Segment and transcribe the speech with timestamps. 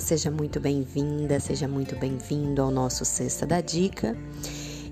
[0.00, 4.16] seja muito bem-vinda, seja muito bem-vindo ao nosso Sexta da Dica.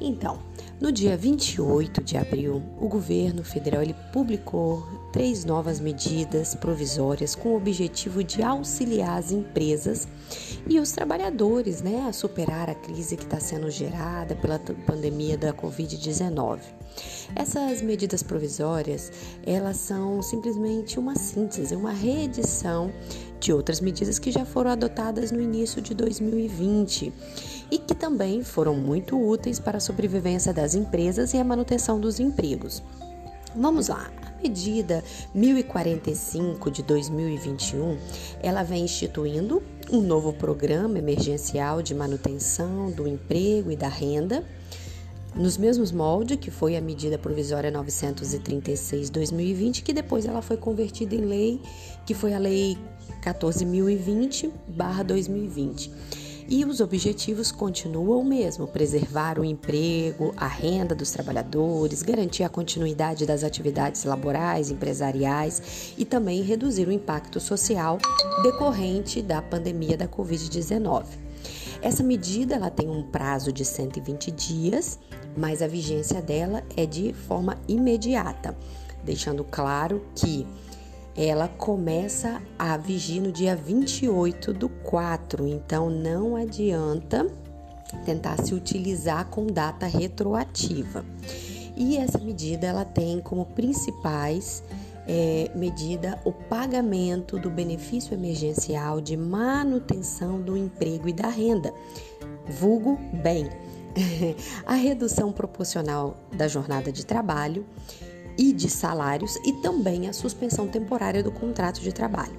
[0.00, 0.40] Então,
[0.82, 7.56] no dia 28 de abril, o governo federal publicou três novas medidas provisórias com o
[7.56, 10.08] objetivo de auxiliar as empresas
[10.68, 15.52] e os trabalhadores né, a superar a crise que está sendo gerada pela pandemia da
[15.52, 16.58] Covid-19.
[17.36, 19.12] Essas medidas provisórias,
[19.46, 22.92] elas são simplesmente uma síntese, uma reedição
[23.42, 27.12] de outras medidas que já foram adotadas no início de 2020
[27.70, 32.20] e que também foram muito úteis para a sobrevivência das empresas e a manutenção dos
[32.20, 32.80] empregos.
[33.56, 34.08] Vamos lá.
[34.22, 35.02] A medida
[35.34, 37.98] 1045 de 2021,
[38.42, 44.44] ela vem instituindo um novo programa emergencial de manutenção do emprego e da renda,
[45.34, 51.22] nos mesmos moldes que foi a medida provisória 936/2020, que depois ela foi convertida em
[51.22, 51.60] lei,
[52.04, 52.76] que foi a lei
[53.22, 55.90] 14020/2020.
[56.48, 62.48] E os objetivos continuam o mesmo: preservar o emprego, a renda dos trabalhadores, garantir a
[62.48, 67.98] continuidade das atividades laborais, empresariais e também reduzir o impacto social
[68.42, 71.04] decorrente da pandemia da Covid-19.
[71.80, 74.98] Essa medida ela tem um prazo de 120 dias,
[75.36, 78.56] mas a vigência dela é de forma imediata,
[79.04, 80.46] deixando claro que
[81.16, 87.26] ela começa a vigir no dia 28 do 4, então não adianta
[88.04, 91.04] tentar se utilizar com data retroativa.
[91.76, 94.62] E essa medida ela tem como principais
[95.06, 101.72] é, medida o pagamento do benefício emergencial de manutenção do emprego e da renda,
[102.48, 103.48] vulgo bem,
[104.64, 107.66] a redução proporcional da jornada de trabalho
[108.38, 112.38] e de salários e também a suspensão temporária do contrato de trabalho.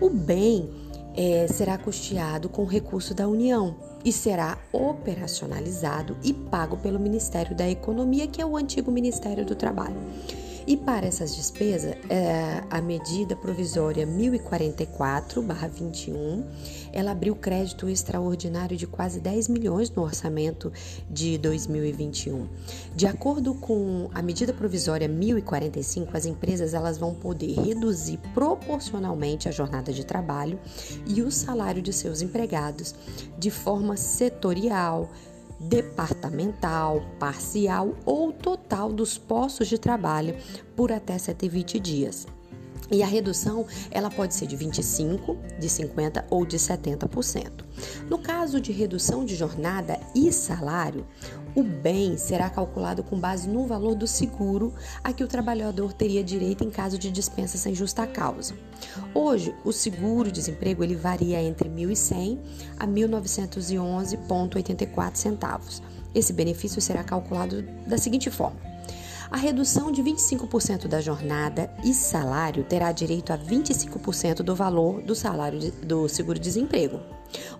[0.00, 0.70] O bem
[1.16, 7.68] é, será custeado com recurso da União e será operacionalizado e pago pelo Ministério da
[7.68, 9.96] Economia, que é o antigo Ministério do Trabalho.
[10.70, 16.44] E para essas despesas, é, a medida provisória 1044/21,
[16.92, 20.72] ela abriu crédito extraordinário de quase 10 milhões no orçamento
[21.10, 22.46] de 2021.
[22.94, 29.50] De acordo com a medida provisória 1045, as empresas elas vão poder reduzir proporcionalmente a
[29.50, 30.56] jornada de trabalho
[31.04, 32.94] e o salário de seus empregados
[33.36, 35.10] de forma setorial,
[35.60, 40.34] departamental, parcial ou total dos postos de trabalho
[40.74, 42.26] por até 120 dias.
[42.90, 47.64] E a redução, ela pode ser de 25, de 50 ou de 70%.
[48.08, 51.06] No caso de redução de jornada e salário,
[51.54, 56.22] o bem será calculado com base no valor do seguro a que o trabalhador teria
[56.22, 58.54] direito em caso de dispensa sem justa causa.
[59.14, 62.38] Hoje, o seguro-desemprego ele varia entre 1.100
[62.78, 65.82] a 1.911,84 centavos.
[66.14, 68.58] Esse benefício será calculado da seguinte forma:
[69.30, 75.14] a redução de 25% da jornada e salário terá direito a 25% do valor do
[75.14, 77.00] salário do seguro-desemprego.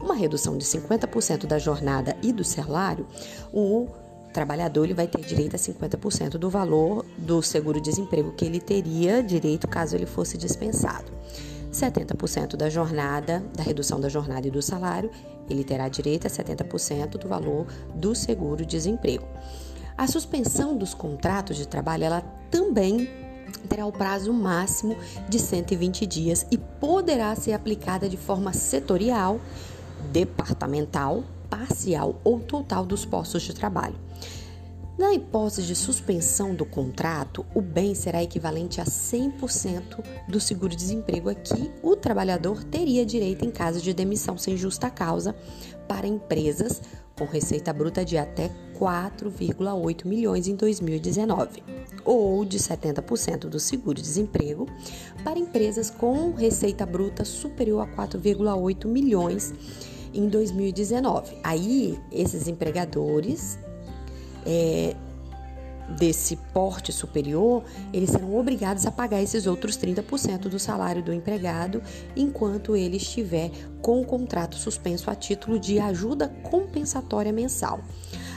[0.00, 3.06] Uma redução de 50% da jornada e do salário,
[3.52, 3.86] o
[4.32, 9.68] trabalhador ele vai ter direito a 50% do valor do seguro-desemprego que ele teria direito
[9.68, 11.12] caso ele fosse dispensado.
[11.72, 15.08] 70% da jornada, da redução da jornada e do salário,
[15.48, 19.24] ele terá direito a 70% do valor do seguro-desemprego.
[20.00, 23.06] A suspensão dos contratos de trabalho, ela também
[23.68, 24.96] terá o prazo máximo
[25.28, 29.38] de 120 dias e poderá ser aplicada de forma setorial,
[30.10, 33.94] departamental, parcial ou total dos postos de trabalho.
[34.98, 41.34] Na hipótese de suspensão do contrato, o bem será equivalente a 100% do seguro-desemprego a
[41.34, 45.36] que o trabalhador teria direito em caso de demissão sem justa causa
[45.86, 46.80] para empresas
[47.18, 48.50] com receita bruta de até
[48.80, 51.62] 4,8 milhões em 2019,
[52.02, 54.66] ou de 70% do seguro-desemprego
[55.22, 59.52] para empresas com receita bruta superior a 4,8 milhões
[60.14, 61.36] em 2019.
[61.44, 63.58] Aí, esses empregadores
[64.46, 64.96] é,
[65.98, 67.62] desse porte superior,
[67.92, 71.82] eles serão obrigados a pagar esses outros 30% do salário do empregado
[72.16, 73.50] enquanto ele estiver
[73.82, 77.80] com o contrato suspenso a título de ajuda compensatória mensal.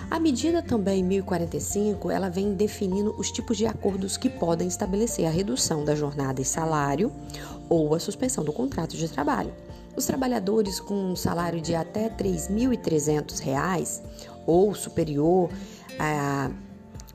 [0.10, 5.30] A medida também 1045, ela vem definindo os tipos de acordos que podem estabelecer a
[5.30, 7.12] redução da jornada e salário
[7.70, 9.52] ou a suspensão do contrato de trabalho.
[9.96, 14.02] Os trabalhadores com um salário de até R$ 3.300
[14.46, 15.50] ou superior
[16.00, 16.52] a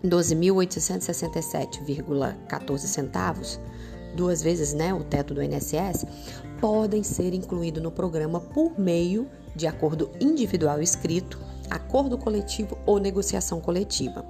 [0.04, 3.58] 12.867,14 centavos,
[4.14, 6.06] duas vezes né, o teto do INSS,
[6.60, 11.38] podem ser incluídos no programa por meio de acordo individual escrito,
[11.70, 14.24] acordo coletivo ou negociação coletiva.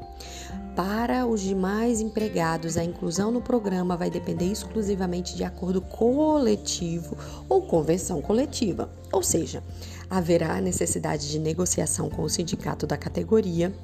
[0.75, 7.17] Para os demais empregados, a inclusão no programa vai depender exclusivamente de acordo coletivo
[7.49, 9.63] ou convenção coletiva, ou seja,
[10.09, 13.75] haverá necessidade de negociação com o sindicato da categoria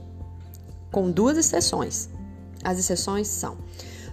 [0.93, 2.09] com duas exceções.
[2.63, 3.59] As exceções são: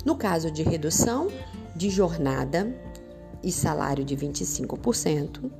[0.04, 1.28] no caso de redução
[1.76, 2.76] de jornada
[3.44, 5.52] e salário de 25%,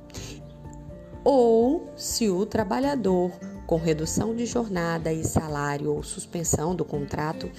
[1.22, 3.30] ou se o trabalhador
[3.72, 7.50] com redução de jornada e salário ou suspensão do contrato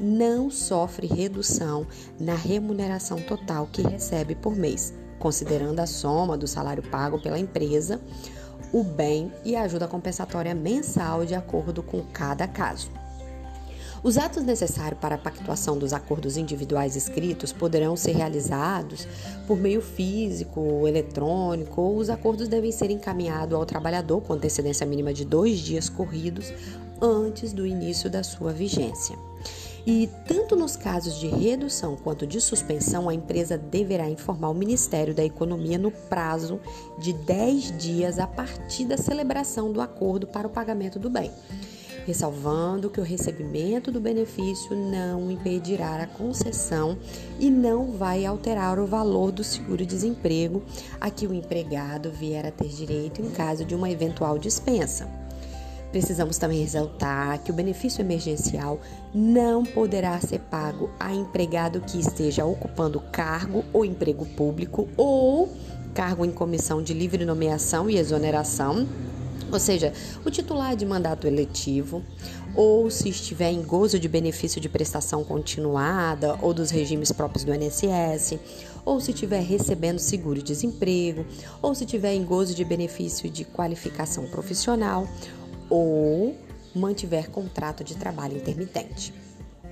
[0.00, 1.86] não sofre redução
[2.18, 8.00] na remuneração total que recebe por mês, considerando a soma do salário pago pela empresa,
[8.72, 12.90] o bem e a ajuda compensatória mensal de acordo com cada caso.
[14.02, 19.06] Os atos necessários para a pactuação dos acordos individuais escritos poderão ser realizados
[19.46, 24.86] por meio físico, ou eletrônico, ou os acordos devem ser encaminhados ao trabalhador com antecedência
[24.86, 26.50] mínima de dois dias corridos
[27.00, 29.18] antes do início da sua vigência.
[29.86, 35.14] E tanto nos casos de redução quanto de suspensão, a empresa deverá informar o Ministério
[35.14, 36.58] da Economia no prazo
[36.98, 41.30] de 10 dias a partir da celebração do acordo para o pagamento do bem
[42.06, 46.98] ressalvando que o recebimento do benefício não impedirá a concessão
[47.38, 50.62] e não vai alterar o valor do seguro-desemprego
[51.00, 55.08] a que o empregado vier a ter direito em caso de uma eventual dispensa.
[55.90, 58.80] Precisamos também ressaltar que o benefício emergencial
[59.12, 65.48] não poderá ser pago a empregado que esteja ocupando cargo ou emprego público ou
[65.92, 68.86] cargo em comissão de livre nomeação e exoneração
[69.50, 69.92] ou seja,
[70.24, 72.02] o titular de mandato eletivo,
[72.54, 77.54] ou se estiver em gozo de benefício de prestação continuada ou dos regimes próprios do
[77.54, 78.38] INSS,
[78.84, 81.24] ou se estiver recebendo seguro-desemprego,
[81.62, 85.08] ou se estiver em gozo de benefício de qualificação profissional,
[85.68, 86.34] ou
[86.74, 89.12] mantiver contrato de trabalho intermitente.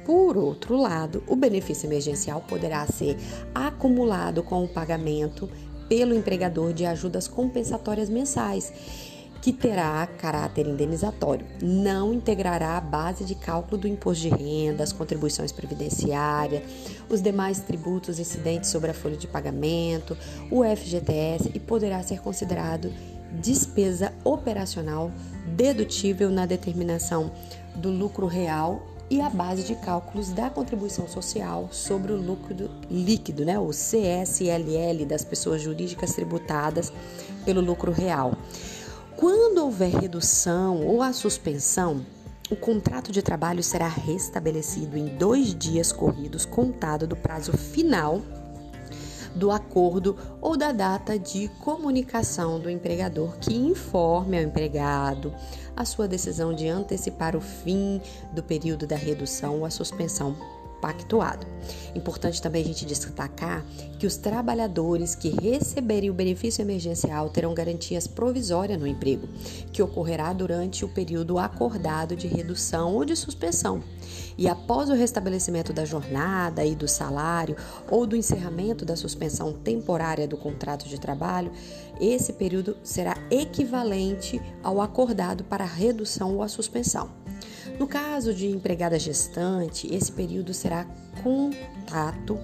[0.05, 3.17] Por outro lado, o benefício emergencial poderá ser
[3.55, 5.49] acumulado com o pagamento
[5.89, 8.73] pelo empregador de ajudas compensatórias mensais
[9.41, 11.47] que terá caráter indenizatório.
[11.63, 16.63] Não integrará a base de cálculo do imposto de renda, as contribuições previdenciárias,
[17.09, 20.17] os demais tributos incidentes sobre a folha de pagamento,
[20.51, 22.93] o FGTS e poderá ser considerado
[23.41, 25.11] despesa operacional
[25.57, 27.31] dedutível na determinação
[27.77, 33.45] do lucro real e a base de cálculos da contribuição social sobre o lucro líquido,
[33.45, 36.93] né, o CSLL das pessoas jurídicas tributadas
[37.45, 38.37] pelo lucro real.
[39.19, 42.07] Quando houver redução ou a suspensão,
[42.49, 48.23] o contrato de trabalho será restabelecido em dois dias corridos, contado do prazo final
[49.35, 55.35] do acordo ou da data de comunicação do empregador que informe ao empregado
[55.77, 58.01] a sua decisão de antecipar o fim
[58.33, 60.37] do período da redução ou a suspensão
[60.81, 61.47] pactuado.
[61.95, 63.65] Importante também a gente destacar
[63.99, 69.29] que os trabalhadores que receberem o benefício emergencial terão garantias provisórias no emprego,
[69.73, 73.83] que ocorrerá durante o período acordado de redução ou de suspensão.
[74.37, 77.57] E após o restabelecimento da jornada e do salário
[77.91, 81.51] ou do encerramento da suspensão temporária do contrato de trabalho,
[82.01, 87.18] esse período será equivalente ao acordado para a redução ou a suspensão.
[87.79, 90.85] No caso de empregada gestante, esse período será
[91.23, 92.39] contato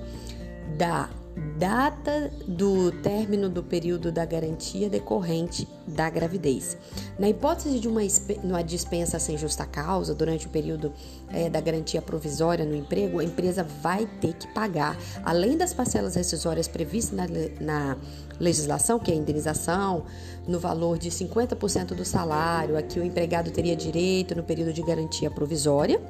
[0.78, 1.10] da
[1.56, 6.76] data do término do período da garantia decorrente da gravidez.
[7.18, 8.00] Na hipótese de uma,
[8.42, 10.92] uma dispensa sem justa causa durante o período
[11.30, 16.14] é, da garantia provisória no emprego, a empresa vai ter que pagar, além das parcelas
[16.14, 17.26] rescisórias previstas na,
[17.60, 17.96] na
[18.38, 20.04] legislação, que é a indenização,
[20.46, 24.82] no valor de 50% do salário, a que o empregado teria direito no período de
[24.82, 26.00] garantia provisória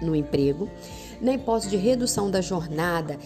[0.00, 0.68] no emprego.
[1.20, 3.18] Na hipótese de redução da jornada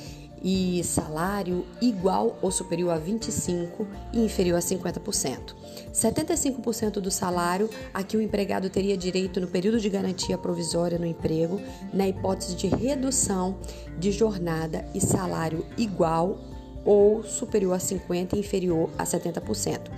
[0.48, 5.56] e salário igual ou superior a 25 e inferior a 50%.
[5.92, 11.04] 75% do salário a que o empregado teria direito no período de garantia provisória no
[11.04, 11.60] emprego,
[11.92, 13.58] na hipótese de redução
[13.98, 16.38] de jornada e salário igual
[16.86, 19.90] ou superior a 50% e inferior a 70%.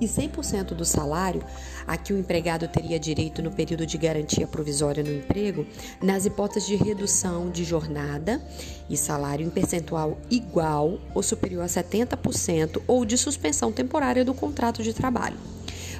[0.00, 1.42] E 100% do salário
[1.86, 5.66] a que o empregado teria direito no período de garantia provisória no emprego,
[6.02, 8.42] nas hipóteses de redução de jornada
[8.90, 14.82] e salário em percentual igual ou superior a 70% ou de suspensão temporária do contrato
[14.82, 15.53] de trabalho.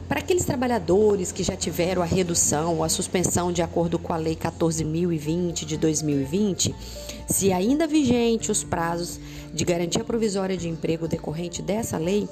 [0.08, 4.16] Para aqueles trabalhadores que já tiveram a redução ou a suspensão de acordo com a
[4.16, 6.74] Lei 14.020 de 2020,
[7.26, 9.18] se ainda vigente os prazos
[9.52, 12.28] de garantia provisória de emprego decorrente dessa lei,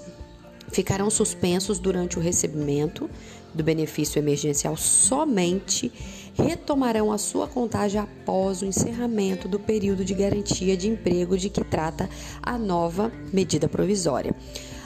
[0.68, 3.08] ficarão suspensos durante o recebimento
[3.54, 5.92] do benefício emergencial somente
[6.34, 11.62] retomarão a sua contagem após o encerramento do período de garantia de emprego de que
[11.62, 12.08] trata
[12.42, 14.34] a nova medida provisória.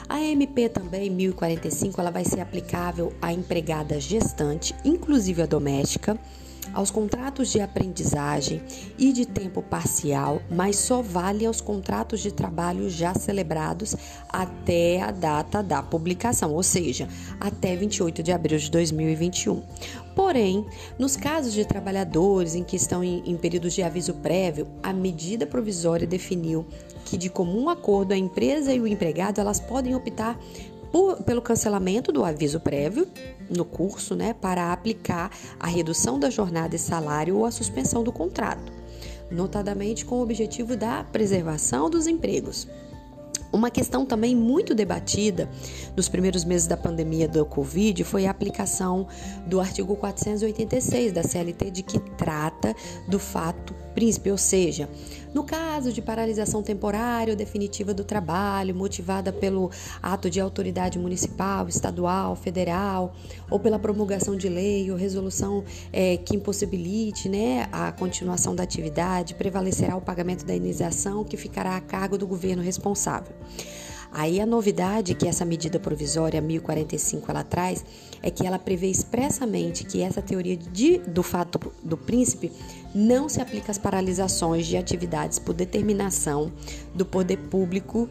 [0.09, 6.17] A MP também 1045, ela vai ser aplicável à empregada gestante, inclusive a doméstica,
[6.73, 8.61] aos contratos de aprendizagem
[8.97, 13.95] e de tempo parcial, mas só vale aos contratos de trabalho já celebrados
[14.29, 17.07] até a data da publicação, ou seja,
[17.39, 19.61] até 28 de abril de 2021.
[20.15, 20.65] Porém,
[20.97, 25.45] nos casos de trabalhadores em que estão em, em períodos de aviso prévio, a medida
[25.45, 26.65] provisória definiu
[27.05, 30.37] que de comum acordo a empresa e o empregado elas podem optar
[30.91, 33.07] por, pelo cancelamento do aviso prévio
[33.49, 38.11] no curso, né, para aplicar a redução da jornada e salário ou a suspensão do
[38.11, 38.71] contrato,
[39.31, 42.67] notadamente com o objetivo da preservação dos empregos.
[43.51, 45.49] Uma questão também muito debatida
[45.95, 49.07] nos primeiros meses da pandemia do Covid foi a aplicação
[49.45, 52.75] do artigo 486 da CLT, de que trata
[53.07, 54.87] do fato príncipe, ou seja,
[55.33, 59.71] no caso de paralisação temporária ou definitiva do trabalho, motivada pelo
[60.03, 63.15] ato de autoridade municipal, estadual, federal,
[63.49, 69.33] ou pela promulgação de lei ou resolução é, que impossibilite né, a continuação da atividade,
[69.33, 73.35] prevalecerá o pagamento da indenização que ficará a cargo do governo responsável.
[74.11, 77.83] Aí a novidade que essa medida provisória 1045 ela traz
[78.21, 82.51] é que ela prevê expressamente que essa teoria de, do fato do príncipe
[82.95, 86.51] não se aplica às paralisações de atividades por determinação
[86.95, 88.09] do poder público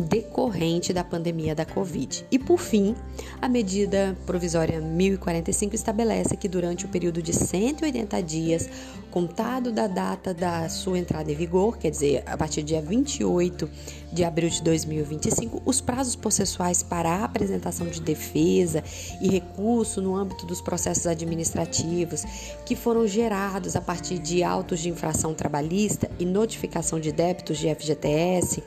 [0.00, 2.26] decorrente da pandemia da Covid.
[2.30, 2.94] E por fim,
[3.40, 8.68] a medida provisória 1045 estabelece que durante o período de 180 dias,
[9.10, 13.68] contado da data da sua entrada em vigor, quer dizer, a partir do dia 28
[14.12, 18.82] de abril de 2025, os prazos processuais para a apresentação de defesa
[19.20, 22.24] e recurso no âmbito dos processos administrativos
[22.64, 27.74] que foram gerados a partir de autos de infração trabalhista e notificação de débitos de
[27.74, 28.62] FGTS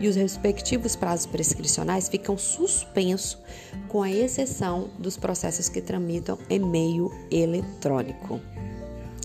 [0.00, 3.38] e os respectivos prazos prescricionais ficam suspensos,
[3.86, 8.40] com a exceção dos processos que tramitam em meio eletrônico.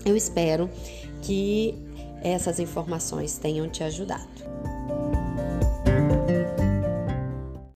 [0.04, 0.70] Eu espero
[1.22, 1.74] que
[2.22, 4.28] essas informações tenham te ajudado.